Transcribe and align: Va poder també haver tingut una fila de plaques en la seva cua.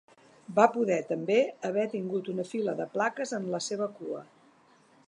Va 0.59 0.63
poder 0.77 0.97
també 1.09 1.35
haver 1.69 1.85
tingut 1.93 2.33
una 2.35 2.47
fila 2.55 2.77
de 2.81 2.89
plaques 2.97 3.37
en 3.41 3.47
la 3.57 3.63
seva 3.71 3.91
cua. 4.01 4.27